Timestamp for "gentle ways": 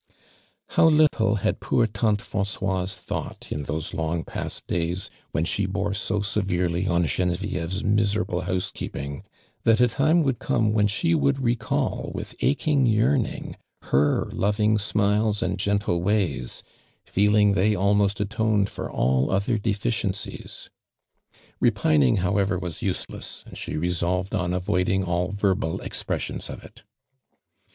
15.59-16.63